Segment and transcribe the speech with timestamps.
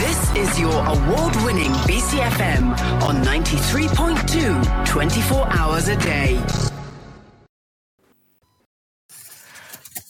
[0.00, 6.42] This is your award winning BCFM on 93.2 24 hours a day.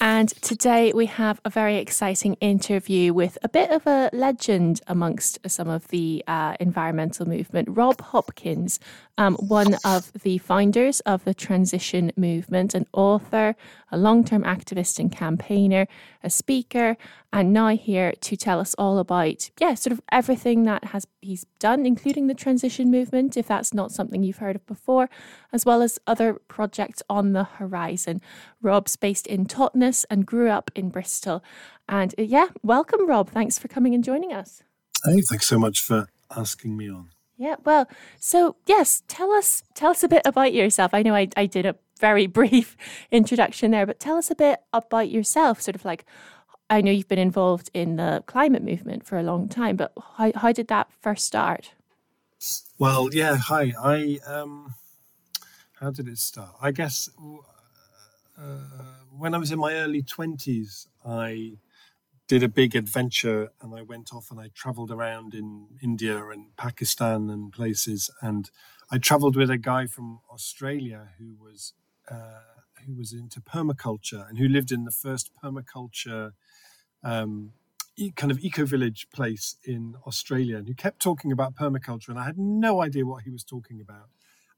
[0.01, 5.41] And today we have a very exciting interview with a bit of a legend amongst
[5.51, 7.69] some of the uh, environmental movement.
[7.73, 8.79] Rob Hopkins,
[9.21, 13.55] um, one of the founders of the transition movement, an author,
[13.93, 15.87] a long term activist and campaigner,
[16.25, 16.97] a speaker,
[17.31, 21.45] and now here to tell us all about, yeah, sort of everything that has he's
[21.59, 25.11] done, including the transition movement, if that's not something you've heard of before,
[25.53, 28.23] as well as other projects on the horizon.
[28.63, 31.45] Rob's based in Totnes and grew up in Bristol.
[31.87, 33.29] And uh, yeah, welcome, Rob.
[33.29, 34.63] Thanks for coming and joining us.
[35.05, 37.11] Hey, thanks so much for asking me on.
[37.41, 40.93] Yeah, well, so yes, tell us tell us a bit about yourself.
[40.93, 42.77] I know I, I did a very brief
[43.11, 46.05] introduction there, but tell us a bit about yourself, sort of like
[46.69, 50.33] I know you've been involved in the climate movement for a long time, but how,
[50.35, 51.73] how did that first start?
[52.79, 53.73] Well, yeah, hi.
[53.83, 54.75] I um,
[55.81, 56.51] how did it start?
[56.61, 57.09] I guess
[58.39, 58.43] uh,
[59.17, 61.53] when I was in my early twenties, I
[62.31, 66.57] did a big adventure and I went off and I traveled around in India and
[66.57, 68.09] Pakistan and places.
[68.23, 68.49] And
[68.89, 71.73] I traveled with a guy from Australia who was
[72.09, 72.55] uh,
[72.87, 76.31] who was into permaculture and who lived in the first permaculture
[77.03, 77.51] um,
[77.97, 82.19] e- kind of eco village place in Australia, and who kept talking about permaculture, and
[82.21, 84.09] I had no idea what he was talking about.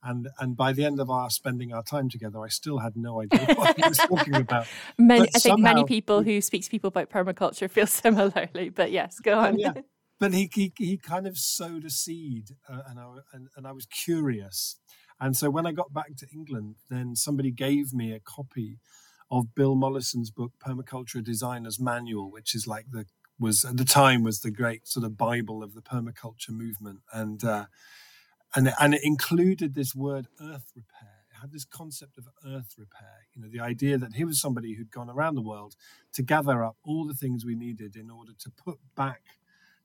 [0.03, 3.21] And and by the end of our spending our time together, I still had no
[3.21, 4.67] idea what he was talking about.
[4.99, 8.71] many, I think many people who speak to people about permaculture feel similarly.
[8.71, 9.59] But yes, go on.
[9.59, 9.73] Yeah.
[10.21, 13.73] But he, he, he kind of sowed a seed, uh, and, I, and, and I
[13.73, 14.77] was curious.
[15.19, 18.79] And so when I got back to England, then somebody gave me a copy
[19.33, 23.07] of Bill Mollison's book Permaculture Designer's Manual, which is like the
[23.39, 27.43] was at the time was the great sort of bible of the permaculture movement, and
[27.43, 27.67] uh,
[28.55, 31.25] and and it included this word earth repair.
[31.31, 33.27] It had this concept of earth repair.
[33.35, 35.75] You know, the idea that he was somebody who'd gone around the world
[36.15, 39.23] to gather up all the things we needed in order to put back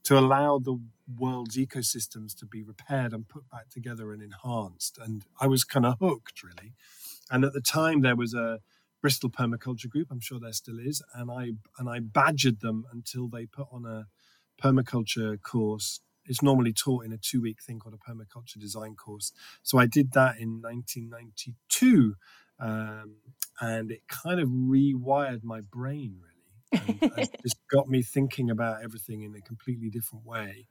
[0.03, 0.80] to allow the
[1.18, 4.97] world's ecosystems to be repaired and put back together and enhanced.
[4.97, 6.74] And I was kind of hooked, really.
[7.30, 8.59] And at the time, there was a
[9.02, 10.08] Bristol Permaculture Group.
[10.09, 13.86] I'm sure there still is, and I and I badgered them until they put on
[13.86, 14.08] a
[14.62, 16.00] permaculture course.
[16.28, 19.32] It's normally taught in a two week thing called a permaculture design course.
[19.64, 22.16] So I did that in 1992,
[22.60, 23.16] um,
[23.62, 26.34] and it kind of rewired my brain really.
[27.02, 30.68] And it just got me thinking about everything in a completely different way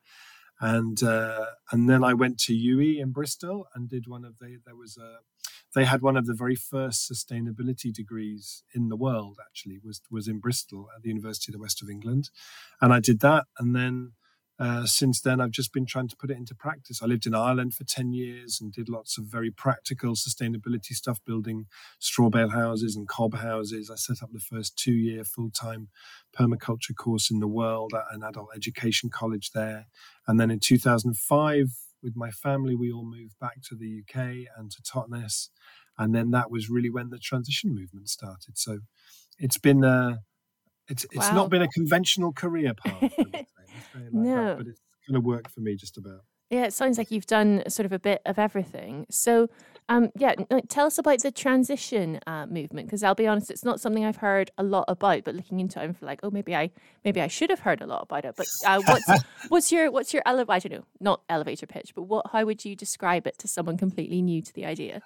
[0.61, 4.59] and uh, and then I went to UWE in Bristol and did one of the
[4.65, 5.19] there was a
[5.75, 10.28] they had one of the very first sustainability degrees in the world actually was was
[10.28, 12.31] in Bristol at the University of the West of England
[12.81, 14.12] and I did that and then
[14.59, 17.03] uh, since then I've just been trying to put it into practice.
[17.03, 21.19] I lived in Ireland for 10 years and did lots of very practical sustainability stuff,
[21.27, 21.67] building
[21.99, 23.91] straw bale houses and cob houses.
[23.91, 25.89] I set up the first two year full time
[26.34, 29.87] permaculture course in the world at an adult education college there.
[30.27, 31.67] And then in 2005,
[32.03, 35.49] with my family, we all moved back to the UK and to Totnes.
[35.99, 38.56] And then that was really when the transition movement started.
[38.56, 38.81] So
[39.38, 40.21] it's been a,
[40.88, 41.34] it's it's wow.
[41.34, 43.12] not been a conventional career path.
[43.19, 43.47] like
[44.12, 46.20] no, that, but it's going to work for me just about.
[46.50, 49.06] Yeah, it sounds like you've done sort of a bit of everything.
[49.10, 49.48] So,
[49.88, 50.34] um, yeah,
[50.69, 54.19] tell us about the transition uh, movement because I'll be honest, it's not something I've
[54.19, 55.25] heard a lot about.
[55.25, 56.70] But looking into it, I'm like, oh, maybe I
[57.04, 58.36] maybe I should have heard a lot about it.
[58.36, 60.52] But uh, what's what's your what's your elevator?
[60.54, 62.26] I don't know, not elevator pitch, but what?
[62.30, 65.02] How would you describe it to someone completely new to the idea?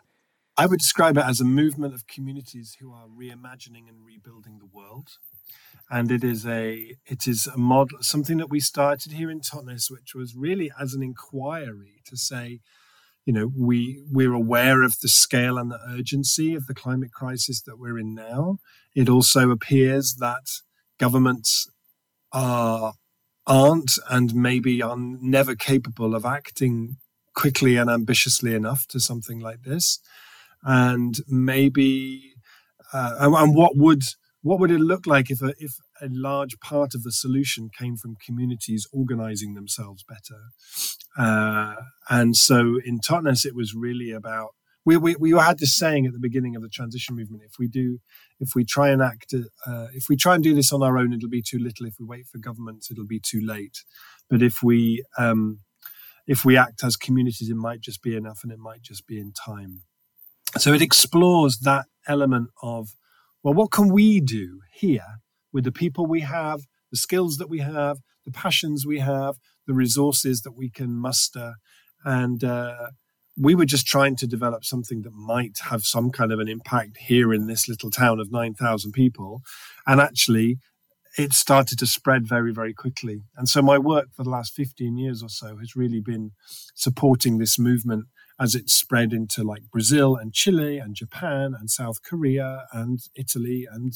[0.59, 4.67] I would describe it as a movement of communities who are reimagining and rebuilding the
[4.67, 5.09] world
[5.91, 9.91] and it is a it is a model something that we started here in Totnes,
[9.91, 12.61] which was really as an inquiry to say,
[13.27, 17.61] you know, we we're aware of the scale and the urgency of the climate crisis
[17.63, 18.59] that we're in now.
[18.95, 20.47] It also appears that
[20.99, 21.69] governments
[22.33, 22.95] are
[23.47, 26.99] aren't and maybe are never capable of acting
[27.35, 29.99] quickly and ambitiously enough to something like this,
[30.63, 32.35] and maybe
[32.93, 34.03] uh, and, and what would
[34.43, 37.97] what would it look like if a, if a large part of the solution came
[37.97, 40.41] from communities organizing themselves better?
[41.19, 41.75] Uh,
[42.09, 44.51] and so in Totnes, it was really about
[44.87, 47.69] we, we, we had this saying at the beginning of the transition movement: if we
[47.69, 47.99] do,
[48.39, 49.35] if we try and act,
[49.67, 51.87] uh, if we try and do this on our own, it'll be too little.
[51.87, 53.85] If we wait for governments, it'll be too late.
[54.31, 55.61] But if we um,
[56.27, 59.21] if we act as communities, it might just be enough, and it might just be
[59.21, 59.83] in time.
[60.59, 62.89] So it explores that element of
[63.43, 65.21] well, what can we do here
[65.53, 66.61] with the people we have,
[66.91, 71.55] the skills that we have, the passions we have, the resources that we can muster,
[72.05, 72.91] and uh,
[73.37, 76.97] we were just trying to develop something that might have some kind of an impact
[76.99, 79.41] here in this little town of 9,000 people.
[79.87, 80.59] And actually,
[81.17, 83.23] it started to spread very, very quickly.
[83.37, 86.33] And so my work for the last 15 years or so has really been
[86.75, 88.07] supporting this movement
[88.41, 93.69] as it spread into like Brazil and Chile and Japan and South Korea and Italy
[93.71, 93.93] and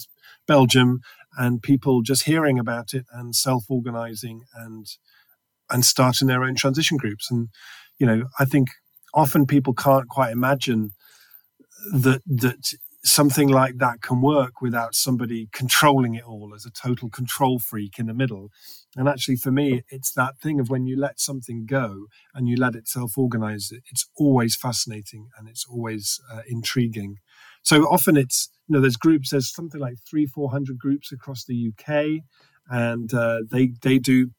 [0.47, 1.01] Belgium
[1.39, 4.87] and people just hearing about it and self-organizing and
[5.71, 7.31] and starting their own transition groups.
[7.31, 7.49] And
[7.99, 8.69] you know, I think
[9.15, 10.93] often people can't quite imagine
[11.93, 12.75] that that
[13.05, 17.99] something like that can work without somebody controlling it all as a total control freak
[17.99, 18.51] in the middle.
[18.97, 22.57] And actually, for me, it's that thing of when you let something go and you
[22.57, 27.19] let it self organize, it's always fascinating and it's always uh, intriguing.
[27.63, 31.73] So often it's, you know, there's groups, there's something like three, 400 groups across the
[31.73, 32.23] UK,
[32.71, 34.31] and uh, they, they do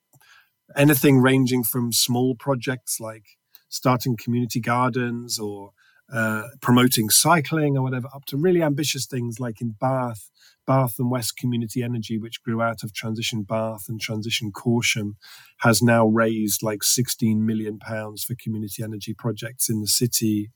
[0.75, 3.25] anything ranging from small projects like
[3.69, 5.71] starting community gardens or
[6.11, 10.29] uh, promoting cycling or whatever, up to really ambitious things like in Bath,
[10.67, 15.15] Bath and West Community Energy, which grew out of Transition Bath and Transition Corsham,
[15.59, 20.51] has now raised like 16 million pounds for community energy projects in the city.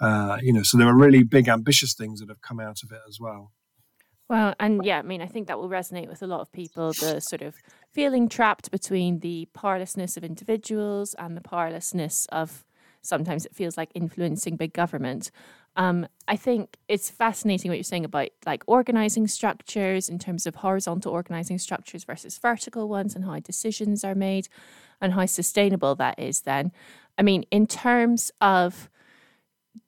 [0.00, 2.90] Uh, you know, so there are really big, ambitious things that have come out of
[2.90, 3.52] it as well.
[4.28, 6.94] Well, and yeah, I mean, I think that will resonate with a lot of people
[6.94, 7.56] the sort of
[7.92, 12.64] feeling trapped between the powerlessness of individuals and the powerlessness of
[13.04, 15.30] sometimes it feels like influencing big government.
[15.76, 20.56] Um, I think it's fascinating what you're saying about like organizing structures in terms of
[20.56, 24.48] horizontal organizing structures versus vertical ones and how decisions are made
[25.00, 26.72] and how sustainable that is then.
[27.18, 28.88] I mean, in terms of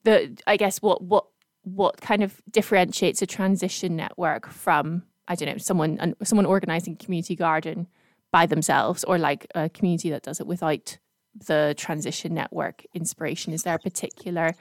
[0.04, 1.26] the I guess what what
[1.62, 7.36] what kind of differentiates a transition network from I don't know someone someone organizing community
[7.36, 7.88] garden
[8.32, 10.98] by themselves or like a community that does it without
[11.46, 13.52] the transition network inspiration?
[13.52, 14.54] Is there a particular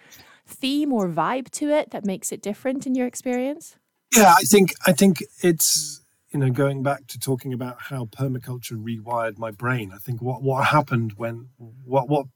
[0.47, 3.75] theme or vibe to it that makes it different in your experience?
[4.15, 6.01] Yeah, I think I think it's
[6.31, 9.91] you know going back to talking about how permaculture rewired my brain.
[9.93, 12.27] I think what what happened when what what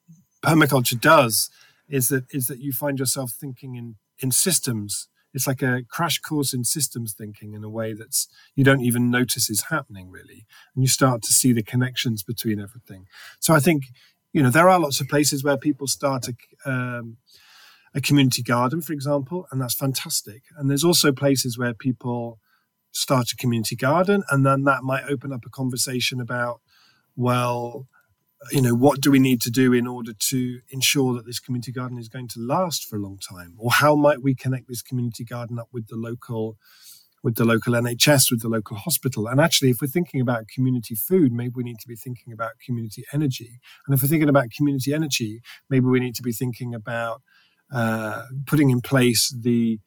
[0.43, 1.49] permaculture does
[1.87, 5.07] is that is that you find yourself thinking in in systems.
[5.31, 9.11] It's like a crash course in systems thinking in a way that's you don't even
[9.11, 13.05] notice is happening really, and you start to see the connections between everything.
[13.39, 13.83] So I think
[14.31, 17.17] you know, there are lots of places where people start a, um,
[17.93, 20.43] a community garden, for example, and that's fantastic.
[20.57, 22.39] And there's also places where people
[22.91, 26.61] start a community garden, and then that might open up a conversation about,
[27.15, 27.87] well,
[28.51, 31.71] you know, what do we need to do in order to ensure that this community
[31.71, 33.55] garden is going to last for a long time?
[33.57, 36.57] Or how might we connect this community garden up with the local
[37.23, 39.27] with the local NHS, with the local hospital.
[39.27, 42.51] And actually, if we're thinking about community food, maybe we need to be thinking about
[42.65, 43.59] community energy.
[43.85, 47.21] And if we're thinking about community energy, maybe we need to be thinking about
[47.71, 49.79] uh, putting in place the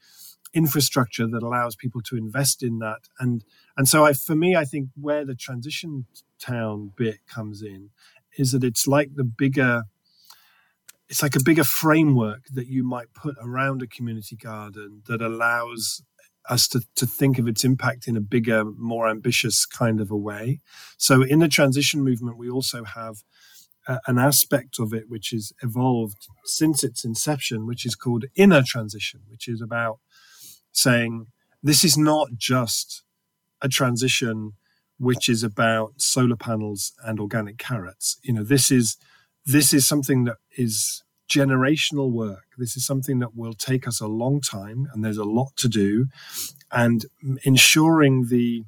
[0.55, 3.09] infrastructure that allows people to invest in that.
[3.19, 3.45] And
[3.77, 6.07] and so, I, for me, I think where the transition
[6.39, 7.91] town bit comes in
[8.37, 9.85] is that it's like the bigger
[11.09, 16.03] it's like a bigger framework that you might put around a community garden that allows
[16.49, 20.17] us to, to think of its impact in a bigger, more ambitious kind of a
[20.17, 20.61] way.
[20.97, 23.23] So, in the transition movement, we also have
[23.87, 28.63] uh, an aspect of it which has evolved since its inception, which is called inner
[28.63, 29.99] transition, which is about
[30.73, 31.27] saying
[31.63, 33.03] this is not just
[33.61, 34.53] a transition
[34.99, 38.19] which is about solar panels and organic carrots.
[38.23, 38.97] You know, this is
[39.45, 41.03] this is something that is
[41.41, 42.45] generational work.
[42.59, 45.69] This is something that will take us a long time, and there's a lot to
[45.69, 46.07] do.
[46.73, 47.07] And
[47.45, 48.65] ensuring the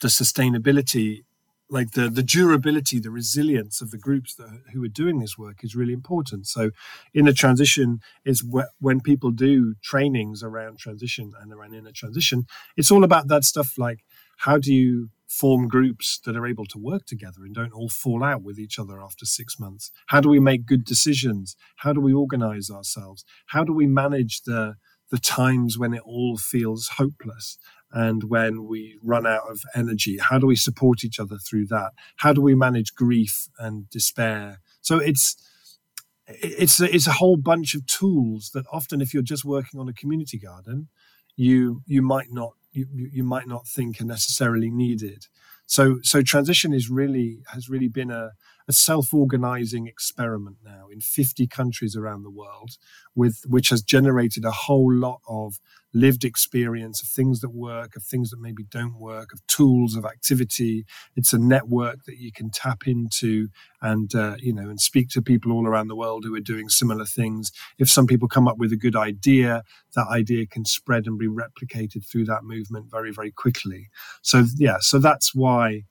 [0.00, 1.24] the sustainability,
[1.70, 5.64] like the the durability, the resilience of the groups that, who are doing this work
[5.64, 6.46] is really important.
[6.46, 6.70] So,
[7.14, 12.46] inner transition is wh- when people do trainings around transition and around inner transition.
[12.76, 14.00] It's all about that stuff like
[14.38, 18.22] how do you form groups that are able to work together and don't all fall
[18.22, 19.90] out with each other after six months?
[20.06, 21.56] How do we make good decisions?
[21.76, 23.24] How do we organize ourselves?
[23.46, 24.76] How do we manage the
[25.08, 27.58] the times when it all feels hopeless
[27.92, 30.18] and when we run out of energy?
[30.18, 31.92] How do we support each other through that?
[32.16, 34.60] How do we manage grief and despair?
[34.80, 35.36] So it's
[36.28, 39.88] it's a, it's a whole bunch of tools that often, if you're just working on
[39.88, 40.88] a community garden,
[41.36, 45.26] you you might not you, you might not think are necessarily needed.
[45.66, 48.30] So, so transition is really has really been a,
[48.68, 52.76] a self-organizing experiment now in 50 countries around the world,
[53.14, 55.58] with which has generated a whole lot of
[55.94, 60.04] lived experience of things that work, of things that maybe don't work, of tools, of
[60.04, 60.84] activity.
[61.16, 63.48] It's a network that you can tap into
[63.80, 66.68] and uh, you know and speak to people all around the world who are doing
[66.68, 67.50] similar things.
[67.78, 69.62] If some people come up with a good idea,
[69.94, 73.88] that idea can spread and be replicated through that movement very very quickly.
[74.22, 75.84] So yeah, so that's why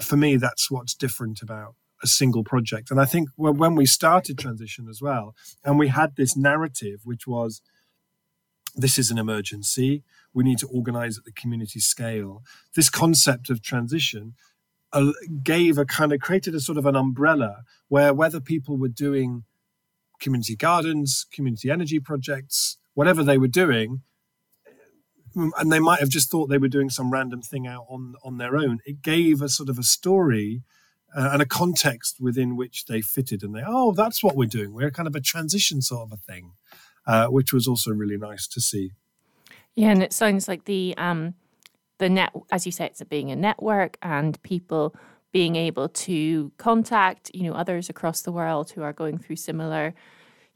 [0.00, 2.90] for me that's what's different about a single project.
[2.90, 7.26] And I think when we started transition as well, and we had this narrative, which
[7.26, 7.60] was
[8.74, 10.04] this is an emergency.
[10.32, 12.42] We need to organize at the community scale.
[12.74, 14.34] This concept of transition
[14.92, 15.12] uh,
[15.42, 19.44] gave a kind of created a sort of an umbrella where whether people were doing
[20.20, 24.02] community gardens, community energy projects, whatever they were doing,
[25.36, 28.14] mm, and they might have just thought they were doing some random thing out on
[28.24, 28.78] on their own.
[28.84, 30.62] It gave a sort of a story
[31.16, 34.72] uh, and a context within which they fitted, and they oh, that's what we're doing.
[34.72, 36.52] We're kind of a transition sort of a thing
[37.08, 38.92] uh, which was also really nice to see.
[39.74, 41.34] Yeah, and it sounds like the um,
[41.98, 44.94] the net, as you say, it's being a network and people
[45.32, 49.94] being able to contact, you know, others across the world who are going through similar,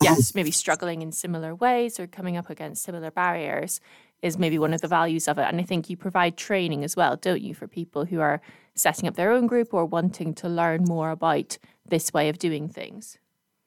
[0.02, 3.80] yes, maybe struggling in similar ways or coming up against similar barriers
[4.22, 5.42] is maybe one of the values of it.
[5.42, 8.40] And I think you provide training as well, don't you, for people who are
[8.74, 12.68] setting up their own group or wanting to learn more about this way of doing
[12.68, 13.18] things.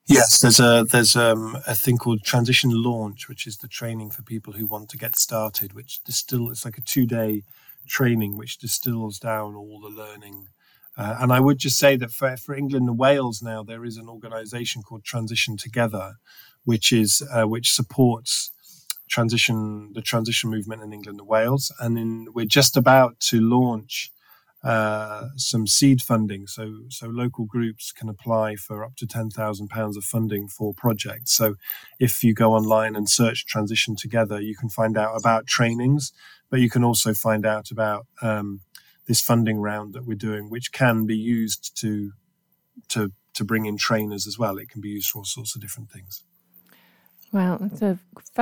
[0.08, 4.22] Yes, there's a there's um, a thing called transition launch, which is the training for
[4.22, 5.74] people who want to get started.
[5.74, 7.44] Which distill it's like a two day
[7.88, 10.48] training, which distills down all the learning.
[10.98, 13.98] Uh, and I would just say that for, for England and Wales now, there is
[13.98, 16.16] an organisation called Transition Together,
[16.64, 18.52] which is uh, which supports
[19.10, 21.72] transition the transition movement in England and Wales.
[21.80, 24.12] And in, we're just about to launch
[24.64, 26.48] uh, some seed funding.
[26.48, 30.74] So, so local groups can apply for up to ten thousand pounds of funding for
[30.74, 31.34] projects.
[31.36, 31.56] So,
[32.00, 36.12] if you go online and search "Transition Together," you can find out about trainings,
[36.50, 38.62] but you can also find out about um,
[39.08, 42.14] this funding round that we're doing, which can be used to
[42.90, 44.58] to to bring in trainers as well.
[44.58, 46.24] It can be used for all sorts of different things.
[47.36, 48.00] Well, so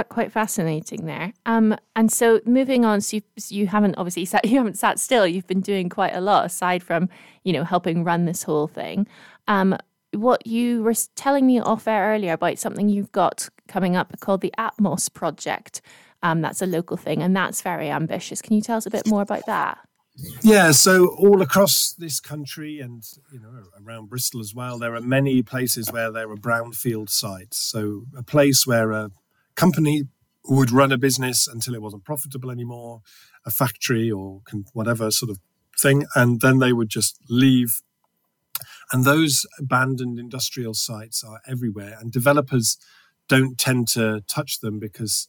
[0.09, 1.33] quite fascinating there.
[1.47, 5.25] Um, and so moving on, so you, you haven't obviously sat, you haven't sat still.
[5.25, 7.09] You've been doing quite a lot aside from
[7.43, 9.07] you know helping run this whole thing.
[9.47, 9.75] Um,
[10.11, 14.41] what you were telling me off air earlier about something you've got coming up called
[14.41, 15.81] the Atmos Project.
[16.21, 18.43] Um, that's a local thing, and that's very ambitious.
[18.43, 19.79] Can you tell us a bit more about that?
[20.15, 25.01] Yeah, so all across this country and you know around Bristol as well, there are
[25.01, 27.57] many places where there are brownfield sites.
[27.57, 29.09] So a place where a
[29.55, 30.03] company
[30.45, 33.01] would run a business until it wasn't profitable anymore,
[33.45, 34.41] a factory or
[34.73, 35.39] whatever sort of
[35.79, 37.81] thing, and then they would just leave.
[38.91, 42.77] And those abandoned industrial sites are everywhere, and developers
[43.27, 45.27] don't tend to touch them because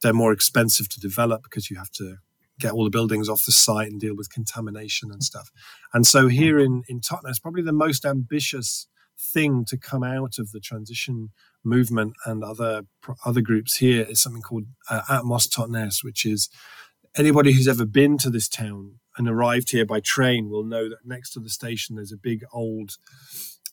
[0.00, 2.16] they're more expensive to develop because you have to
[2.60, 5.50] get all the buildings off the site and deal with contamination and stuff.
[5.92, 8.86] And so here in, in Totnes, probably the most ambitious
[9.18, 11.30] thing to come out of the transition
[11.64, 12.82] movement and other
[13.24, 16.48] other groups here is something called uh, Atmos Totnes, which is
[17.16, 20.98] anybody who's ever been to this town and arrived here by train will know that
[21.04, 22.96] next to the station there's a big old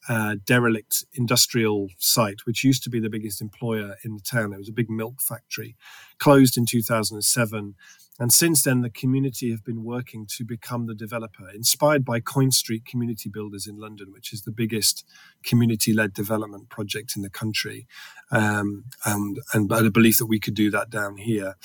[0.09, 4.53] uh, derelict industrial site, which used to be the biggest employer in the town.
[4.53, 5.75] It was a big milk factory,
[6.19, 7.75] closed in 2007.
[8.19, 12.51] And since then, the community have been working to become the developer, inspired by Coin
[12.51, 15.05] Street Community Builders in London, which is the biggest
[15.43, 17.87] community led development project in the country.
[18.29, 21.55] Um, and, and by the belief that we could do that down here.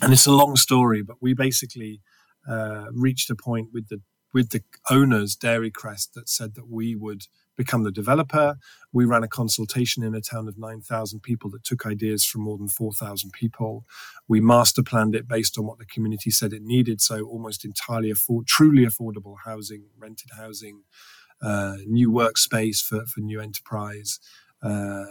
[0.00, 2.00] And it's a long story, but we basically
[2.48, 4.00] uh, reached a point with the
[4.32, 8.56] with the owners, Dairy Crest, that said that we would become the developer.
[8.92, 12.58] We ran a consultation in a town of 9,000 people that took ideas from more
[12.58, 13.84] than 4,000 people.
[14.28, 17.00] We master planned it based on what the community said it needed.
[17.00, 20.82] So almost entirely afford, truly affordable housing, rented housing,
[21.42, 24.20] uh, new workspace for, for new enterprise.
[24.62, 25.04] Uh,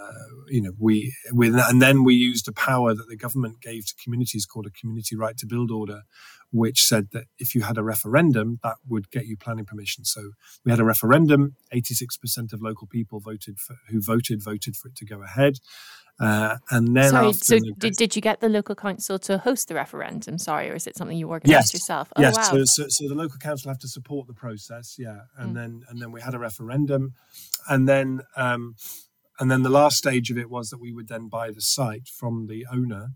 [0.48, 3.94] you know, we, we, and then we used a power that the government gave to
[4.02, 6.04] communities called a community right to build order,
[6.52, 10.06] which said that if you had a referendum, that would get you planning permission.
[10.06, 10.32] So
[10.64, 11.56] we had a referendum.
[11.74, 15.56] 86% of local people voted for, who voted voted for it to go ahead.
[16.20, 19.70] Uh, and then sorry, so the, did, did you get the local council to host
[19.70, 20.38] the referendum?
[20.38, 22.14] Sorry, or is it something you organised yes, yourself?
[22.16, 22.44] Oh, yes, wow.
[22.44, 25.56] so, so, so, the local council have to support the process, yeah, and mm.
[25.56, 27.14] then and then we had a referendum,
[27.68, 28.76] and then um,
[29.42, 32.08] and then the last stage of it was that we would then buy the site
[32.08, 33.10] from the owner,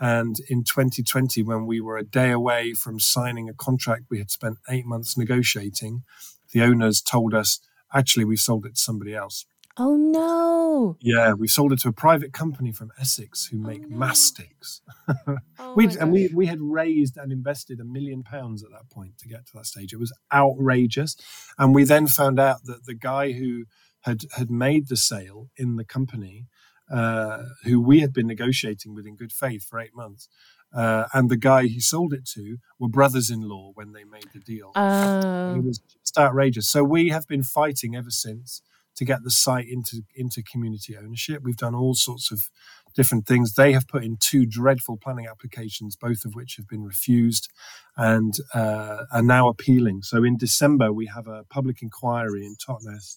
[0.00, 4.30] and in 2020, when we were a day away from signing a contract we had
[4.30, 6.04] spent eight months negotiating,
[6.52, 7.58] the owners told us,
[7.92, 9.46] actually, we've sold it to somebody else.
[9.76, 10.96] Oh no!
[11.00, 13.96] Yeah, we sold it to a private company from Essex who oh, make oh, no.
[13.96, 14.80] mastics.
[15.58, 19.18] oh we and we we had raised and invested a million pounds at that point
[19.18, 19.92] to get to that stage.
[19.92, 21.16] It was outrageous,
[21.58, 23.64] and we then found out that the guy who
[24.04, 26.46] had had made the sale in the company,
[26.90, 30.28] uh, who we had been negotiating with in good faith for eight months,
[30.74, 34.72] uh, and the guy he sold it to were brothers-in-law when they made the deal.
[34.74, 35.54] Oh.
[35.56, 36.68] It was just outrageous.
[36.68, 38.62] So we have been fighting ever since
[38.96, 41.42] to get the site into into community ownership.
[41.42, 42.50] We've done all sorts of
[42.94, 43.54] different things.
[43.54, 47.50] They have put in two dreadful planning applications, both of which have been refused
[47.96, 50.02] and uh, are now appealing.
[50.02, 53.16] So in December, we have a public inquiry in Totnes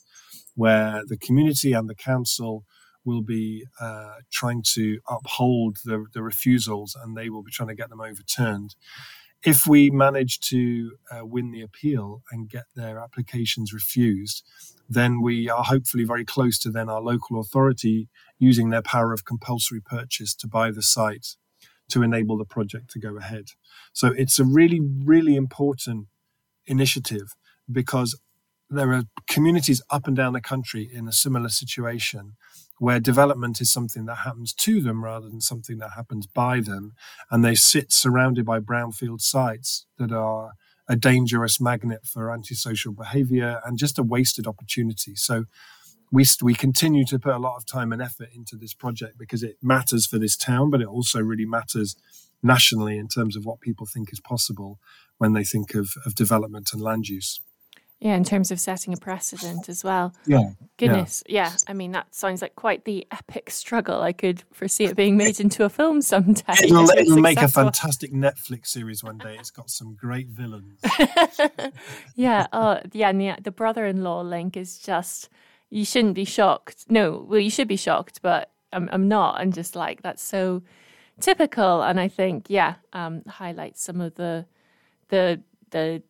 [0.56, 2.66] where the community and the council
[3.06, 7.76] will be uh, trying to uphold the, the, refusals and they will be trying to
[7.76, 8.76] get them overturned.
[9.48, 14.44] If we manage to uh, win the appeal and get their applications refused,
[14.90, 19.24] then we are hopefully very close to then our local authority using their power of
[19.24, 21.38] compulsory purchase to buy the site
[21.88, 23.46] to enable the project to go ahead.
[23.94, 26.08] So it's a really, really important
[26.66, 27.34] initiative
[27.72, 28.20] because
[28.70, 32.34] there are communities up and down the country in a similar situation
[32.80, 36.94] where development is something that happens to them rather than something that happens by them.
[37.32, 40.52] And they sit surrounded by brownfield sites that are
[40.88, 45.16] a dangerous magnet for antisocial behavior and just a wasted opportunity.
[45.16, 45.46] So
[46.12, 49.44] we, we continue to put a lot of time and effort into this project because
[49.44, 51.96] it matters for this town, but it also really matters
[52.44, 54.80] nationally in terms of what people think is possible
[55.18, 57.42] when they think of, of development and land use.
[58.00, 60.14] Yeah, in terms of setting a precedent as well.
[60.28, 60.52] Yeah.
[60.78, 61.24] Goodness.
[61.28, 61.46] Yeah.
[61.46, 61.58] yeah.
[61.68, 64.04] I mean, that sounds like quite the epic struggle.
[64.04, 66.54] I could foresee it being made into a film someday.
[66.62, 69.36] It'll, it'll make a fantastic Netflix series one day.
[69.40, 70.80] It's got some great villains.
[72.16, 72.46] yeah.
[72.54, 73.10] Oh, yeah.
[73.10, 75.30] And the, the brother in law link is just,
[75.72, 76.86] you shouldn't be shocked.
[76.90, 79.40] No, well, you should be shocked, but I'm, I'm not.
[79.40, 80.62] I'm just like, that's so
[81.20, 81.82] typical.
[81.82, 84.46] And I think, yeah, um, highlights some of the,
[85.10, 86.04] the, the,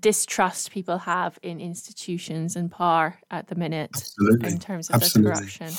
[0.00, 4.48] distrust people have in institutions and power at the minute Absolutely.
[4.50, 5.32] in terms of Absolutely.
[5.32, 5.72] the corruption.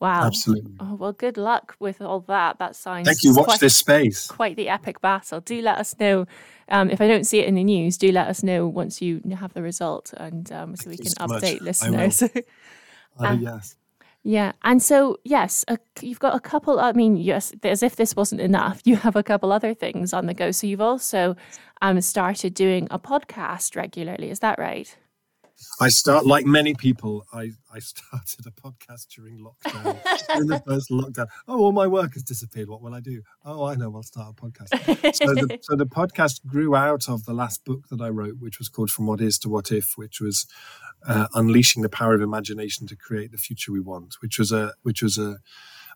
[0.00, 0.26] Wow.
[0.26, 0.72] Absolutely.
[0.80, 2.58] Oh, well, good luck with all that.
[2.58, 3.06] That sounds.
[3.06, 3.34] Thank you.
[3.34, 4.26] Watch quite, this space.
[4.26, 5.40] Quite the epic battle.
[5.40, 6.26] Do let us know.
[6.68, 9.22] Um, if I don't see it in the news, do let us know once you
[9.38, 11.62] have the result, and um, so we can so update much.
[11.62, 12.22] listeners.
[12.22, 13.76] uh, yes.
[14.24, 16.78] Yeah, and so yes, a, you've got a couple.
[16.78, 20.26] I mean, yes, as if this wasn't enough, you have a couple other things on
[20.26, 20.52] the go.
[20.52, 21.36] So you've also
[21.80, 24.30] um, started doing a podcast regularly.
[24.30, 24.96] Is that right?
[25.80, 27.26] I start like many people.
[27.32, 30.00] I, I started a podcast during lockdown,
[30.36, 31.26] in the first lockdown.
[31.48, 32.68] Oh, all my work has disappeared.
[32.68, 33.22] What will I do?
[33.44, 33.94] Oh, I know.
[33.94, 35.14] I'll start a podcast.
[35.14, 38.58] so, the, so the podcast grew out of the last book that I wrote, which
[38.58, 40.46] was called From What Is to What If, which was
[41.06, 44.16] uh, unleashing the power of imagination to create the future we want.
[44.20, 45.38] Which was a which was a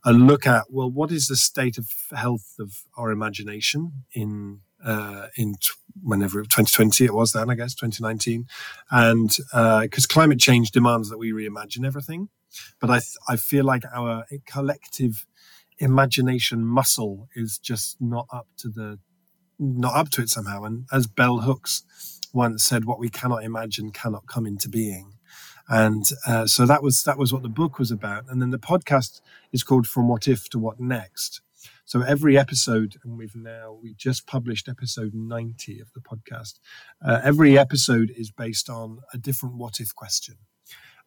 [0.04, 5.28] a look at well, what is the state of health of our imagination in uh,
[5.36, 5.70] in t-
[6.02, 8.46] whenever 2020 it was then, I guess 2019,
[8.90, 12.28] and because uh, climate change demands that we reimagine everything,
[12.80, 15.26] but I th- I feel like our collective
[15.78, 18.98] imagination muscle is just not up to the
[19.58, 20.64] not up to it somehow.
[20.64, 21.82] And as Bell Hooks
[22.32, 25.14] once said, "What we cannot imagine cannot come into being."
[25.68, 28.24] And uh, so that was that was what the book was about.
[28.28, 29.20] And then the podcast
[29.52, 31.40] is called "From What If to What Next."
[31.86, 36.58] So every episode, and we've now we just published episode ninety of the podcast.
[37.00, 40.34] Uh, every episode is based on a different what if question,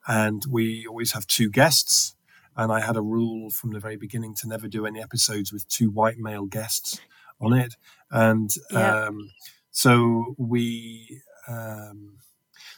[0.07, 2.15] and we always have two guests.
[2.55, 5.67] And I had a rule from the very beginning to never do any episodes with
[5.67, 7.01] two white male guests
[7.41, 7.75] on it.
[8.09, 9.07] And yeah.
[9.07, 9.31] um,
[9.71, 11.21] so we.
[11.45, 12.19] Um,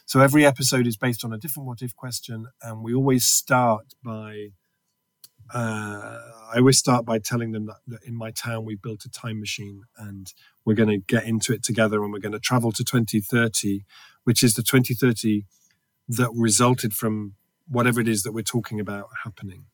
[0.06, 3.94] so every episode is based on a different what if question, and we always start
[4.02, 4.48] by
[5.52, 6.18] uh,
[6.52, 9.40] I always start by telling them that, that, in my town we've built a time
[9.40, 10.32] machine and
[10.64, 13.84] we're going to get into it together and we're going to travel to 2030,
[14.24, 15.44] which is the 2030
[16.08, 17.34] that resulted from
[17.68, 19.66] whatever it is that we're talking about happening.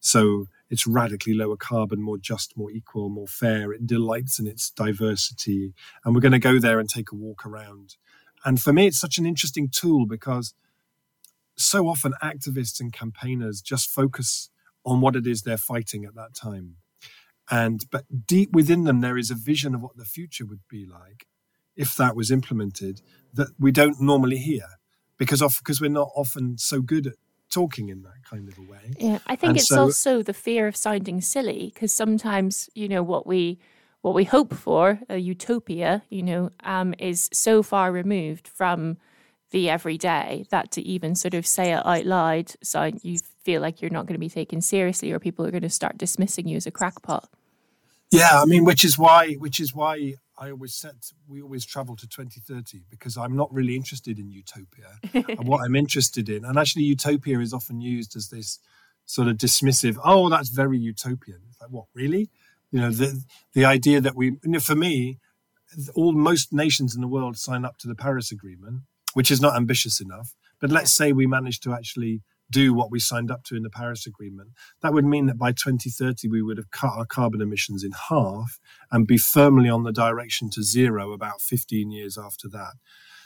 [0.00, 3.72] So it's radically lower carbon, more just, more equal, more fair.
[3.72, 5.72] It delights in its diversity.
[6.04, 7.96] And we're going to go there and take a walk around.
[8.44, 10.54] And for me, it's such an interesting tool because
[11.56, 14.50] so often activists and campaigners just focus
[14.86, 16.76] on what it is they're fighting at that time.
[17.50, 20.86] And but deep within them there is a vision of what the future would be
[20.86, 21.26] like
[21.76, 23.02] if that was implemented
[23.34, 24.64] that we don't normally hear
[25.18, 27.14] because of because we're not often so good at
[27.50, 28.94] talking in that kind of a way.
[28.98, 32.88] Yeah, I think and it's so, also the fear of sounding silly because sometimes you
[32.88, 33.58] know what we
[34.02, 38.98] what we hope for a utopia, you know, um, is so far removed from
[39.50, 43.80] the everyday that to even sort of say it out loud, so you've feel like
[43.80, 46.56] you're not going to be taken seriously or people are going to start dismissing you
[46.56, 47.28] as a crackpot.
[48.10, 50.94] Yeah, I mean, which is why, which is why I always set
[51.28, 54.90] we always travel to 2030 because I'm not really interested in utopia.
[55.38, 58.58] and what I'm interested in, and actually, utopia is often used as this
[59.06, 59.96] sort of dismissive.
[60.04, 61.40] Oh, that's very utopian.
[61.48, 62.30] It's like what really?
[62.70, 65.18] You know, the the idea that we, you know, for me,
[65.94, 68.82] all most nations in the world sign up to the Paris Agreement,
[69.14, 70.34] which is not ambitious enough.
[70.60, 73.70] But let's say we manage to actually do what we signed up to in the
[73.70, 74.50] Paris Agreement,
[74.82, 78.58] that would mean that by 2030 we would have cut our carbon emissions in half
[78.90, 82.74] and be firmly on the direction to zero about 15 years after that.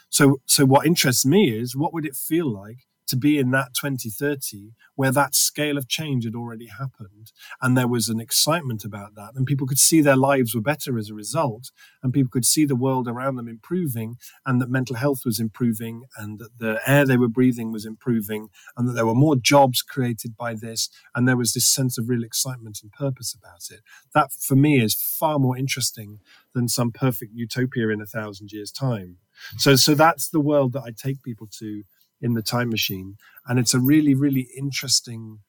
[0.09, 2.79] So, so what interests me is what would it feel like
[3.11, 7.87] to be in that 2030 where that scale of change had already happened and there
[7.87, 11.13] was an excitement about that and people could see their lives were better as a
[11.13, 11.71] result
[12.01, 16.03] and people could see the world around them improving and that mental health was improving
[16.17, 18.47] and that the air they were breathing was improving
[18.77, 22.09] and that there were more jobs created by this and there was this sense of
[22.09, 23.81] real excitement and purpose about it.
[24.13, 26.19] That for me is far more interesting
[26.53, 29.17] than some perfect utopia in a thousand years time.
[29.57, 31.83] So so that's the world that i take people to
[32.21, 33.15] in the time machine.
[33.47, 35.39] And it's a really, really interesting.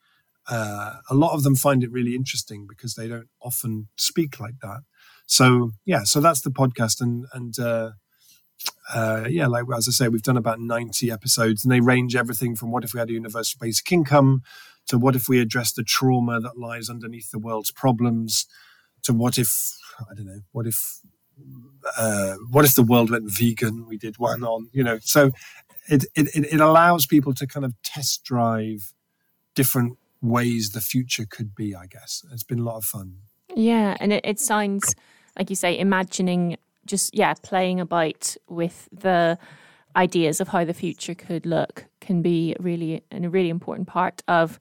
[0.48, 4.58] Uh, a lot of them find it really interesting because they don't often speak like
[4.62, 4.80] that.
[5.26, 7.90] So yeah, so that's the podcast, and and uh,
[8.92, 12.56] uh, yeah, like as I say, we've done about ninety episodes, and they range everything
[12.56, 14.42] from what if we had a universal basic income
[14.88, 18.46] to what if we address the trauma that lies underneath the world's problems
[19.04, 21.00] to what if I don't know, what if
[21.96, 23.86] uh, what if the world went vegan?
[23.86, 25.30] We did one on, you know, so
[25.88, 28.92] it, it, it allows people to kind of test drive
[29.54, 32.22] different ways the future could be, I guess.
[32.32, 33.16] It's been a lot of fun.
[33.54, 33.96] Yeah.
[34.00, 34.94] And it, it sounds,
[35.38, 39.38] like you say, imagining just, yeah, playing a about with the
[39.94, 44.22] ideas of how the future could look can be really and a really important part
[44.26, 44.58] of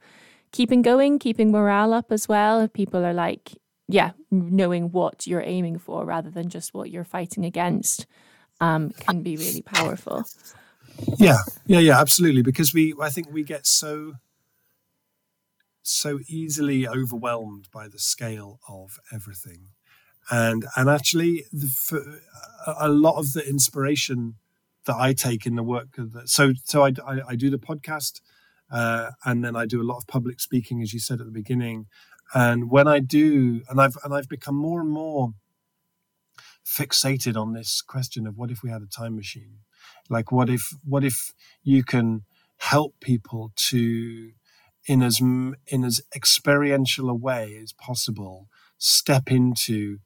[0.52, 2.60] keeping going, keeping morale up as well.
[2.60, 3.52] If people are like,
[3.88, 8.06] yeah, knowing what you're aiming for rather than just what you're fighting against
[8.60, 10.26] um, can be really powerful.
[11.18, 12.42] Yeah, yeah, yeah, absolutely.
[12.42, 14.14] Because we, I think we get so,
[15.84, 19.70] so easily overwhelmed by the scale of everything,
[20.30, 22.22] and and actually, the,
[22.80, 24.36] a lot of the inspiration
[24.86, 28.22] that I take in the work that so so I, I, I do the podcast,
[28.72, 31.32] uh, and then I do a lot of public speaking, as you said at the
[31.32, 31.88] beginning,
[32.34, 35.34] and when I do, and I've and I've become more and more
[36.66, 39.58] fixated on this question of what if we had a time machine
[40.10, 42.24] like what if what if you can
[42.58, 44.32] help people to
[44.86, 49.98] in as in as experiential a way as possible step into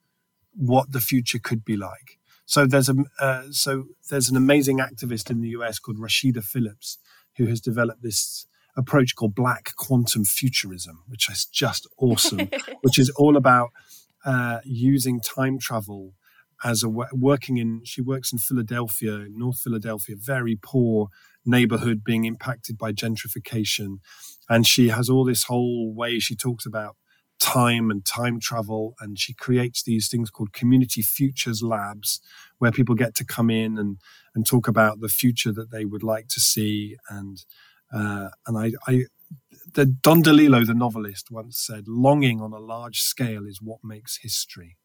[0.53, 2.19] what the future could be like?
[2.45, 6.99] So there's a uh, so there's an amazing activist in the US called Rasheedah Phillips
[7.37, 8.45] who has developed this
[8.77, 12.49] approach called black quantum futurism which is just awesome
[12.81, 13.69] which is all about
[14.25, 16.13] uh, using time travel
[16.63, 21.09] as a working in she works in Philadelphia, North Philadelphia, very poor
[21.45, 23.97] neighborhood being impacted by gentrification,
[24.49, 26.95] and she has all this whole way she talks about
[27.39, 32.21] time and time travel and she creates these things called community futures labs
[32.59, 33.97] where people get to come in and
[34.33, 37.45] and talk about the future that they would like to see and
[37.93, 39.03] uh, and I, I
[39.73, 44.19] the Don DeLillo, the novelist, once said, "Longing on a large scale is what makes
[44.21, 44.77] history."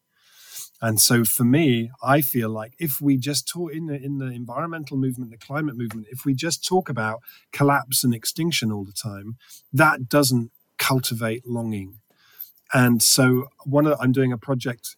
[0.81, 4.25] And so for me, I feel like if we just talk in the, in the
[4.27, 8.91] environmental movement, the climate movement, if we just talk about collapse and extinction all the
[8.91, 9.37] time,
[9.71, 11.99] that doesn't cultivate longing.
[12.73, 14.95] And so one of, I'm doing a project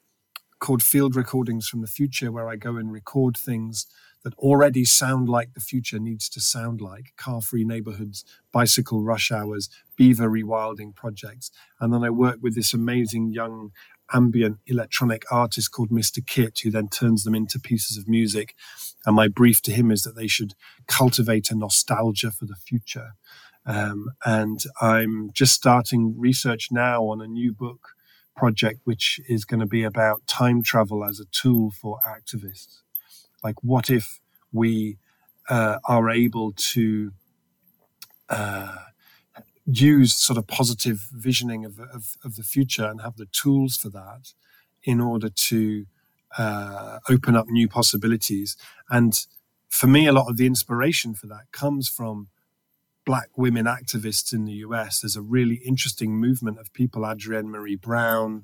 [0.60, 3.86] called Field Recordings from the Future, where I go and record things
[4.24, 9.32] that already sound like the future needs to sound like car free neighborhoods, bicycle rush
[9.32, 11.52] hours, beaver rewilding projects.
[11.82, 13.72] And then I work with this amazing young
[14.14, 16.26] ambient electronic artist called Mr.
[16.26, 18.56] Kit, who then turns them into pieces of music.
[19.06, 20.54] And my brief to him is that they should
[20.88, 23.14] cultivate a nostalgia for the future.
[23.66, 27.90] Um, and I'm just starting research now on a new book
[28.36, 32.82] project, which is going to be about time travel as a tool for activists.
[33.44, 34.20] Like, what if
[34.52, 34.98] we
[35.50, 37.12] uh, are able to
[38.30, 38.76] uh,
[39.66, 43.90] use sort of positive visioning of, of, of, the future and have the tools for
[43.90, 44.34] that
[44.84, 45.86] in order to
[46.38, 48.58] uh, open up new possibilities.
[48.90, 49.18] And
[49.70, 52.28] for me, a lot of the inspiration for that comes from
[53.06, 55.00] black women activists in the US.
[55.00, 58.44] There's a really interesting movement of people, Adrienne Maree Brown,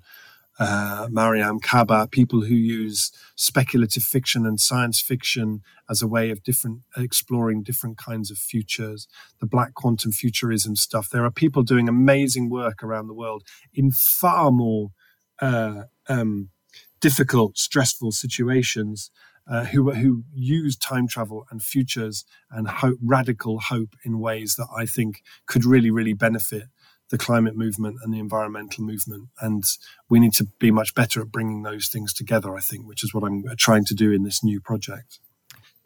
[0.60, 6.44] uh, Mariame Kaba, people who use speculative fiction and science fiction as a way of
[6.44, 9.08] different exploring different kinds of futures,
[9.40, 11.10] the black quantum futurism stuff.
[11.10, 13.44] There are people doing amazing work around the world
[13.74, 14.90] in far more
[15.42, 16.50] uh, um,
[17.00, 19.12] difficult, stressful situations.
[19.52, 24.68] Uh, who who use time travel and futures and hope, radical hope in ways that
[24.78, 26.66] I think could really really benefit
[27.10, 29.30] the climate movement and the environmental movement.
[29.42, 29.64] And
[30.10, 33.14] we need to be much better at bringing those things together, I think, which is
[33.14, 35.20] what I'm trying to do in this new project.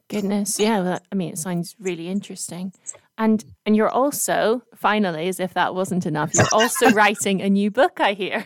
[0.09, 0.81] Goodness, yeah.
[0.81, 2.73] That, I mean, it sounds really interesting.
[3.17, 7.71] And and you're also, finally, as if that wasn't enough, you're also writing a new
[7.71, 7.99] book.
[7.99, 8.45] I hear.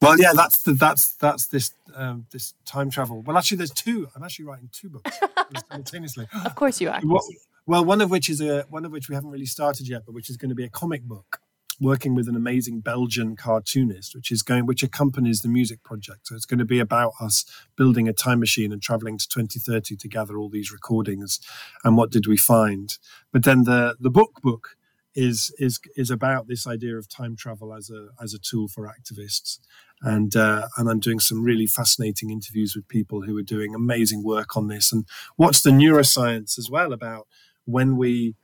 [0.00, 3.22] Well, yeah, that's the, that's that's this um, this time travel.
[3.22, 4.08] Well, actually, there's two.
[4.14, 5.18] I'm actually writing two books
[5.70, 6.26] simultaneously.
[6.44, 7.00] of course, you are.
[7.02, 7.22] Well,
[7.66, 10.12] well, one of which is a one of which we haven't really started yet, but
[10.14, 11.41] which is going to be a comic book
[11.82, 16.28] working with an amazing Belgian cartoonist, which is going, which accompanies the music project.
[16.28, 17.44] So it's going to be about us
[17.76, 21.40] building a time machine and traveling to 2030 to gather all these recordings
[21.84, 22.98] and what did we find.
[23.32, 24.76] But then the the book book
[25.14, 28.86] is is is about this idea of time travel as a as a tool for
[28.86, 29.58] activists,
[30.00, 34.22] and uh, and I'm doing some really fascinating interviews with people who are doing amazing
[34.24, 35.04] work on this, and
[35.36, 37.26] what's the neuroscience as well about
[37.64, 38.36] when we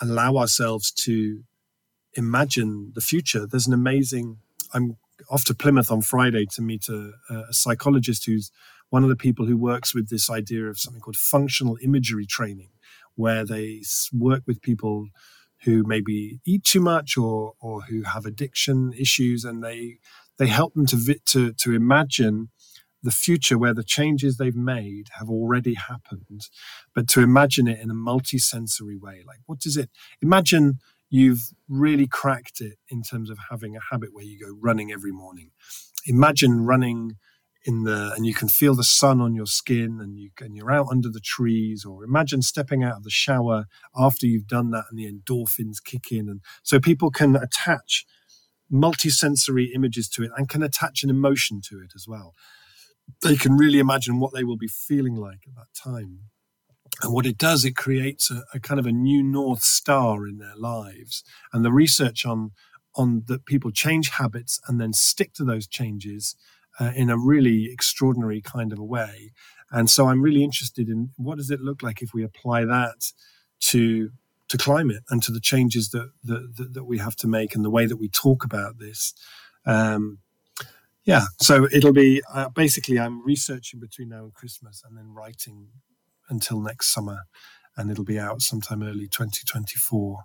[0.00, 1.44] allow ourselves to
[2.16, 3.46] imagine the future.
[3.46, 4.38] There's an amazing.
[4.72, 4.96] I'm
[5.30, 8.50] off to Plymouth on Friday to meet a, a psychologist who's
[8.90, 12.70] one of the people who works with this idea of something called functional imagery training,
[13.14, 15.08] where they work with people
[15.64, 19.98] who maybe eat too much or or who have addiction issues, and they
[20.38, 22.50] they help them to to to imagine
[23.02, 26.48] the future where the changes they've made have already happened,
[26.94, 29.22] but to imagine it in a multi-sensory way.
[29.26, 29.90] Like, what does it
[30.22, 30.78] imagine?
[31.14, 35.12] You've really cracked it in terms of having a habit where you go running every
[35.12, 35.52] morning.
[36.06, 37.12] Imagine running
[37.64, 40.72] in the and you can feel the sun on your skin and you and you're
[40.72, 44.86] out under the trees or imagine stepping out of the shower after you've done that
[44.90, 46.28] and the endorphins kick in.
[46.28, 48.04] And so people can attach
[48.72, 52.34] multisensory images to it and can attach an emotion to it as well.
[53.22, 56.18] They can really imagine what they will be feeling like at that time
[57.02, 60.38] and what it does, it creates a, a, kind of a new north star in
[60.38, 61.24] their lives.
[61.52, 62.52] And the research on
[62.96, 66.36] on that people change habits and then stick to those changes
[66.78, 69.32] uh, in a really extraordinary kind of a way.
[69.70, 73.12] And so I'm really interested in what does it look like if we apply that
[73.70, 74.10] to
[74.46, 77.70] to climate and to the changes that that, that we have to make and the
[77.70, 79.14] way that we talk about this.
[79.66, 80.18] Um,
[81.04, 85.68] yeah, so it'll be uh, basically I'm researching between now and Christmas and then writing
[86.28, 87.22] until next summer,
[87.76, 90.24] and it'll be out sometime early 2024,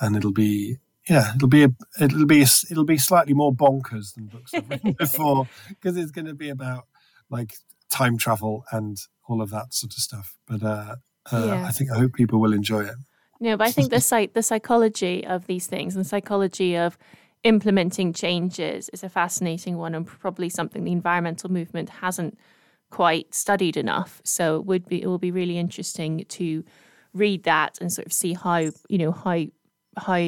[0.00, 0.78] and it'll be
[1.08, 1.68] yeah, it'll be a,
[2.00, 6.10] it'll be a, it'll be slightly more bonkers than books I've written before because it's
[6.10, 6.86] going to be about
[7.30, 7.54] like
[7.90, 10.36] time travel and all of that sort of stuff.
[10.46, 10.96] But uh,
[11.32, 11.66] uh, yeah.
[11.66, 12.96] I think I hope people will enjoy it.
[13.38, 16.98] No, but I think the psych- the psychology of these things and the psychology of
[17.44, 22.36] implementing changes is a fascinating one and probably something the environmental movement hasn't
[22.90, 24.20] quite studied enough.
[24.24, 26.64] So it would be it will be really interesting to
[27.12, 29.44] read that and sort of see how you know how
[29.96, 30.20] how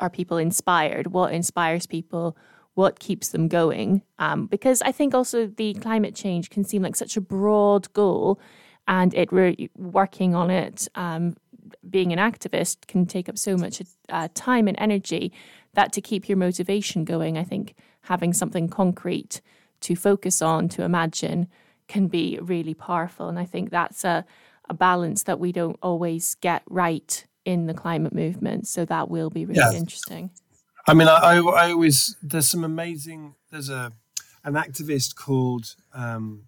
[0.00, 2.36] are people inspired, what inspires people,
[2.74, 4.02] what keeps them going.
[4.18, 8.40] Um, because I think also the climate change can seem like such a broad goal,
[8.86, 10.88] and it re- working on it.
[10.94, 11.36] Um,
[11.88, 15.32] being an activist can take up so much uh, time and energy
[15.74, 19.40] that to keep your motivation going, I think having something concrete
[19.80, 21.48] to focus on, to imagine,
[21.88, 23.28] can be really powerful.
[23.28, 24.24] And I think that's a,
[24.68, 28.66] a balance that we don't always get right in the climate movement.
[28.66, 29.72] So that will be really yeah.
[29.72, 30.30] interesting.
[30.88, 33.92] I mean, I, I, I, always, there's some amazing, there's a,
[34.44, 36.44] an activist called, um,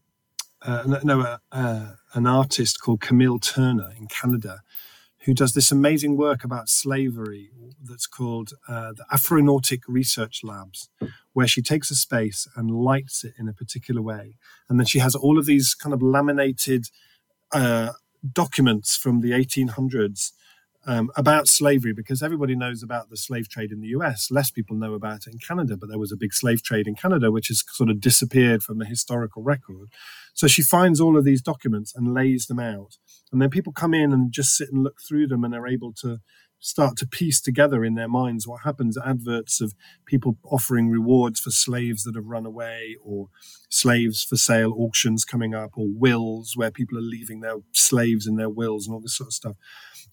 [0.62, 4.62] uh, no, uh, uh, an artist called Camille Turner in Canada
[5.28, 7.50] who does this amazing work about slavery
[7.82, 10.88] that's called uh, the Afronautic Research Labs,
[11.38, 14.34] where she takes a space and lights it in a particular way.
[14.68, 16.86] And then she has all of these kind of laminated
[17.52, 17.92] uh,
[18.32, 20.32] documents from the 1800s
[20.84, 24.32] um, about slavery because everybody knows about the slave trade in the US.
[24.32, 26.96] Less people know about it in Canada, but there was a big slave trade in
[26.96, 29.90] Canada, which has sort of disappeared from the historical record.
[30.34, 32.96] So she finds all of these documents and lays them out.
[33.30, 35.92] And then people come in and just sit and look through them and are able
[36.00, 36.18] to
[36.60, 41.50] start to piece together in their minds what happens adverts of people offering rewards for
[41.50, 43.28] slaves that have run away or
[43.68, 48.36] slaves for sale auctions coming up or wills where people are leaving their slaves in
[48.36, 49.56] their wills and all this sort of stuff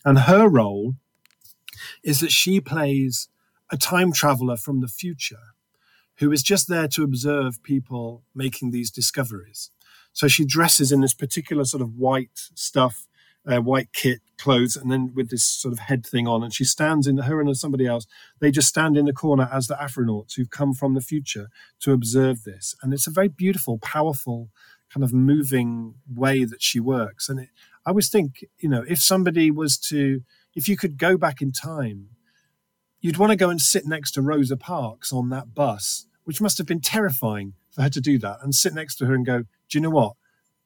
[0.04, 0.96] and her role
[2.04, 3.28] is that she plays
[3.72, 5.56] a time traveler from the future
[6.20, 9.72] who is just there to observe people making these discoveries.
[10.14, 13.08] So she dresses in this particular sort of white stuff,
[13.48, 16.44] uh, white kit clothes, and then with this sort of head thing on.
[16.44, 18.06] And she stands in her and somebody else.
[18.40, 21.48] They just stand in the corner as the Afronauts who've come from the future
[21.82, 22.76] to observe this.
[22.82, 24.50] And it's a very beautiful, powerful,
[24.92, 27.30] kind of moving way that she works.
[27.30, 27.50] And it,
[27.86, 30.22] I always think, you know, if somebody was to,
[30.56, 32.10] if you could go back in time,
[33.00, 36.58] you'd want to go and sit next to Rosa Parks on that bus, which must
[36.58, 39.40] have been terrifying for her to do that and sit next to her and go,
[39.40, 40.14] do you know what?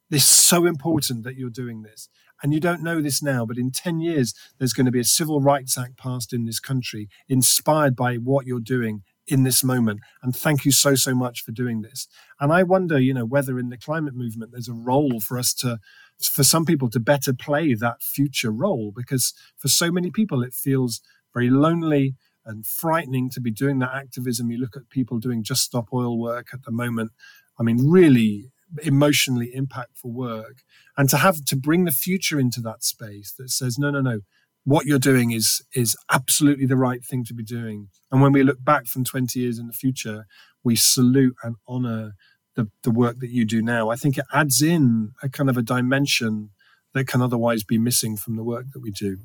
[0.10, 2.10] This is so important that you're doing this.
[2.42, 5.06] And you don't know this now, but in 10 years, there's going to be a
[5.06, 10.00] Civil Rights Act passed in this country inspired by what you're doing in this moment.
[10.24, 12.08] And thank you so, so much for doing this.
[12.40, 15.54] And I wonder, you know, whether in the climate movement, there's a role for us
[15.56, 15.80] to,
[16.20, 20.54] for some people to better play that future role, because for so many people, it
[20.54, 21.02] feels
[21.34, 24.50] very lonely and frightening to be doing that activism.
[24.50, 27.12] You look at people doing just stop oil work at the moment.
[27.60, 28.52] I mean, really
[28.84, 30.64] emotionally impactful work
[30.98, 34.20] and to have to bring the future into that space that says no no no
[34.66, 37.90] what you're doing is is absolutely the right thing to be doing.
[38.12, 40.26] And when we look back from 20 years in the future
[40.64, 42.14] we salute and honor
[42.56, 43.90] the, the work that you do now.
[43.90, 46.50] I think it adds in a kind of a dimension
[46.94, 49.20] that can otherwise be missing from the work that we do.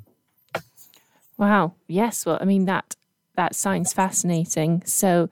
[1.37, 1.75] Wow.
[1.89, 2.25] Yes.
[2.25, 2.95] Well i mean that
[3.37, 4.83] that sounds fascinating.
[4.87, 5.29] So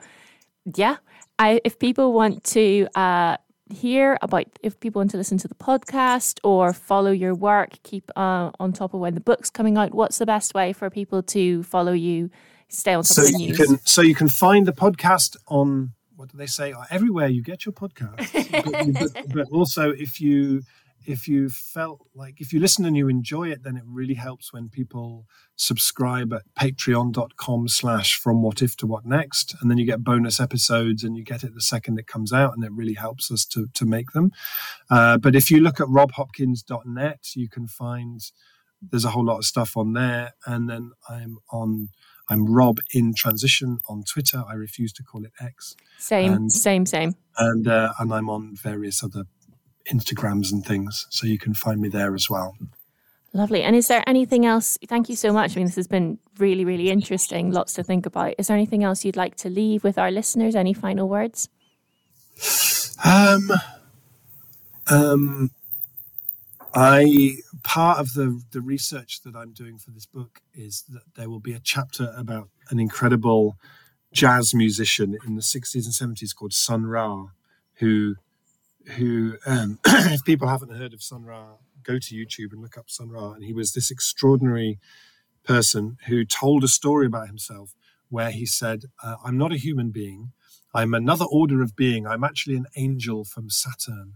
[0.77, 0.97] yeah
[1.39, 3.37] I, if people want to uh,
[3.73, 8.11] hear about if people want to listen to the podcast or follow your work, keep
[8.17, 11.23] uh, on top of when the book's coming out, what's the best way for people
[11.25, 12.31] to follow you,
[12.69, 13.59] stay on top so of the news?
[13.59, 16.73] You can, so you can find the podcast on what do they say?
[16.91, 18.33] Everywhere you get your podcast.
[19.03, 20.63] but, but, but also, if you
[21.07, 24.53] if you felt like if you listen and you enjoy it then it really helps
[24.53, 29.87] when people subscribe at patreon.com slash from what if to what next and then you
[29.87, 32.95] get bonus episodes and you get it the second it comes out and it really
[32.95, 34.31] helps us to, to make them
[34.91, 38.21] uh, but if you look at robhopkins.net you can find
[38.81, 41.89] there's a whole lot of stuff on there and then i'm on
[42.29, 44.43] I'm Rob in transition on Twitter.
[44.49, 45.77] I refuse to call it X.
[45.99, 47.15] Same, and, same, same.
[47.37, 49.25] And uh, and I'm on various other
[49.91, 51.07] Instagrams and things.
[51.11, 52.57] So you can find me there as well.
[53.35, 53.63] Lovely.
[53.63, 54.79] And is there anything else?
[54.87, 55.53] Thank you so much.
[55.53, 57.51] I mean, this has been really, really interesting.
[57.51, 58.35] Lots to think about.
[58.37, 60.55] Is there anything else you'd like to leave with our listeners?
[60.55, 61.49] Any final words?
[63.05, 63.51] Um,
[64.89, 65.51] um,
[66.75, 71.29] I part of the the research that I'm doing for this book is that there
[71.29, 73.57] will be a chapter about an incredible
[74.13, 77.29] jazz musician in the 60s and 70s called Sun Ra,
[77.77, 78.17] who
[78.97, 82.89] who, um, if people haven't heard of Sun Ra, go to YouTube and look up
[82.89, 83.33] Sun Ra.
[83.33, 84.79] And he was this extraordinary
[85.45, 87.75] person who told a story about himself
[88.09, 90.33] where he said, uh, I'm not a human being.
[90.75, 92.07] I'm another order of being.
[92.07, 94.15] I'm actually an angel from Saturn.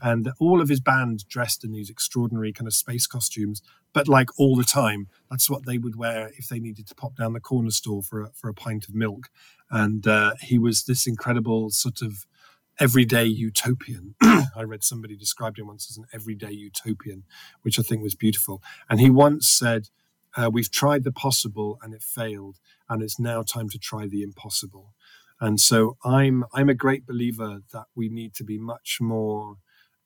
[0.00, 4.28] And all of his band dressed in these extraordinary kind of space costumes, but like
[4.38, 7.40] all the time, that's what they would wear if they needed to pop down the
[7.40, 9.28] corner store for a, for a pint of milk.
[9.70, 12.26] And uh, he was this incredible sort of
[12.80, 14.14] everyday utopian.
[14.22, 17.24] I read somebody described him once as an everyday utopian,
[17.62, 18.62] which I think was beautiful.
[18.88, 19.88] And he once said,
[20.36, 22.58] uh, We've tried the possible and it failed,
[22.88, 24.94] and it's now time to try the impossible.
[25.40, 29.56] And so I'm I'm a great believer that we need to be much more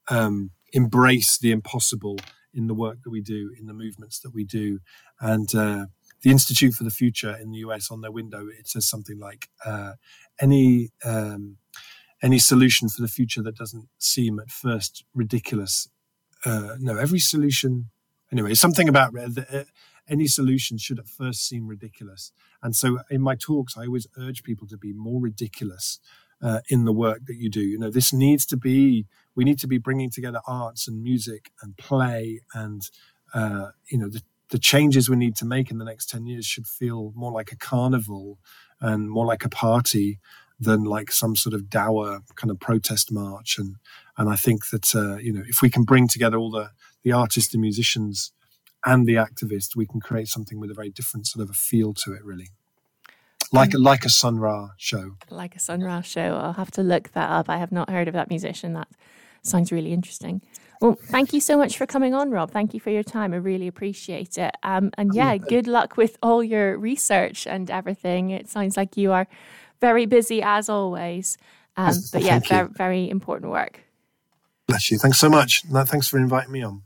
[0.08, 2.18] um, embrace the impossible
[2.54, 4.80] in the work that we do, in the movements that we do,
[5.20, 5.86] and uh,
[6.22, 9.48] the Institute for the Future in the US on their window it says something like
[9.64, 9.92] uh,
[10.40, 11.58] any um,
[12.22, 15.88] any solution for the future that doesn't seem at first ridiculous.
[16.44, 17.90] Uh, no, every solution,
[18.32, 19.64] anyway, something about uh,
[20.08, 22.32] any solution should at first seem ridiculous.
[22.62, 26.00] And so in my talks, I always urge people to be more ridiculous
[26.42, 27.60] uh, in the work that you do.
[27.60, 31.50] You know, this needs to be, we need to be bringing together arts and music
[31.62, 32.88] and play and,
[33.34, 36.46] uh, you know, the, the changes we need to make in the next 10 years
[36.46, 38.38] should feel more like a carnival
[38.80, 40.20] and more like a party
[40.58, 43.56] than like some sort of dour kind of protest march.
[43.58, 43.76] And
[44.16, 46.70] and I think that uh, you know if we can bring together all the
[47.02, 48.32] the artists and musicians
[48.84, 51.92] and the activists, we can create something with a very different sort of a feel
[51.94, 52.48] to it, really.
[53.52, 55.16] Like a, like a Sun Ra show.
[55.30, 56.36] Like a Sun Ra show.
[56.36, 57.48] I'll have to look that up.
[57.48, 58.72] I have not heard of that musician.
[58.72, 58.88] That
[59.42, 60.42] sounds really interesting.
[60.80, 62.50] Well, thank you so much for coming on, Rob.
[62.50, 63.32] Thank you for your time.
[63.32, 64.54] I really appreciate it.
[64.62, 68.30] Um, and yeah, good luck with all your research and everything.
[68.30, 69.26] It sounds like you are
[69.80, 71.36] very busy as always.
[71.76, 73.80] Um, but yeah, very, very important work.
[74.66, 74.98] Bless you.
[74.98, 75.62] Thanks so much.
[75.70, 76.82] No, thanks for inviting me on.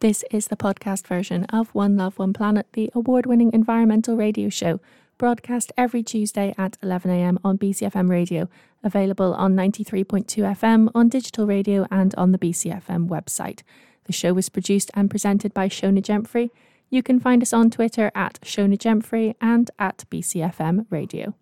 [0.00, 4.48] This is the podcast version of One Love, One Planet, the award winning environmental radio
[4.48, 4.80] show,
[5.16, 8.48] broadcast every Tuesday at 11am on BCFM radio,
[8.82, 13.62] available on 93.2 FM, on digital radio, and on the BCFM website.
[14.04, 16.50] The show was produced and presented by Shona Jemphrey.
[16.94, 21.34] You can find us on Twitter at Shona Jemphrey and at BCFM Radio.